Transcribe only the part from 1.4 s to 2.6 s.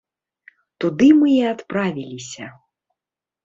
адправіліся.